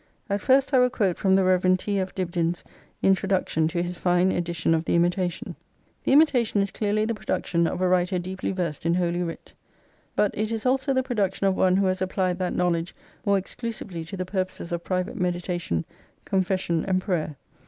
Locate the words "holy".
8.95-9.21